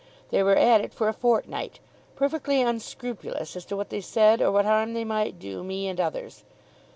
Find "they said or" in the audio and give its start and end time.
3.91-4.51